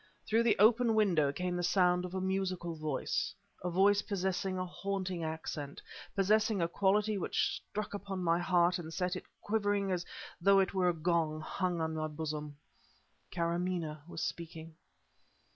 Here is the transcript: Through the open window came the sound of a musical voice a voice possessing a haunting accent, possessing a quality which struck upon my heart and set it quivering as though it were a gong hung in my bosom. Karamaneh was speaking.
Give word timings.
Through 0.25 0.41
the 0.41 0.57
open 0.57 0.95
window 0.95 1.31
came 1.31 1.55
the 1.55 1.61
sound 1.61 2.05
of 2.05 2.15
a 2.15 2.21
musical 2.21 2.73
voice 2.73 3.35
a 3.63 3.69
voice 3.69 4.01
possessing 4.01 4.57
a 4.57 4.65
haunting 4.65 5.23
accent, 5.23 5.79
possessing 6.15 6.59
a 6.59 6.67
quality 6.67 7.19
which 7.19 7.53
struck 7.67 7.93
upon 7.93 8.23
my 8.23 8.39
heart 8.39 8.79
and 8.79 8.91
set 8.91 9.15
it 9.15 9.25
quivering 9.41 9.91
as 9.91 10.03
though 10.41 10.57
it 10.57 10.73
were 10.73 10.89
a 10.89 10.93
gong 10.95 11.39
hung 11.39 11.79
in 11.81 11.93
my 11.93 12.07
bosom. 12.07 12.57
Karamaneh 13.31 13.99
was 14.09 14.23
speaking. 14.23 14.73